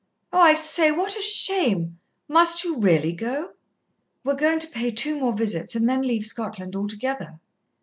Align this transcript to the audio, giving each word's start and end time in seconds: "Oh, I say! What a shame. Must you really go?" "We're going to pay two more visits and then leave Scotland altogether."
"Oh, 0.33 0.39
I 0.41 0.55
say! 0.55 0.89
What 0.91 1.15
a 1.15 1.21
shame. 1.21 1.99
Must 2.27 2.63
you 2.63 2.79
really 2.79 3.13
go?" 3.13 3.51
"We're 4.23 4.33
going 4.33 4.57
to 4.61 4.67
pay 4.67 4.89
two 4.89 5.19
more 5.19 5.31
visits 5.31 5.75
and 5.75 5.87
then 5.87 6.01
leave 6.01 6.25
Scotland 6.25 6.75
altogether." 6.75 7.39